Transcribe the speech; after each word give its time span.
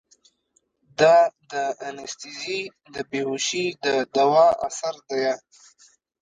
دا 0.99 1.17
د 1.51 1.53
انستيزي 1.89 2.61
د 2.93 2.95
بېهوشي 3.09 3.65
د 3.85 3.87
دوا 4.15 4.47
اثر 4.67 4.95
ديه. 5.09 5.33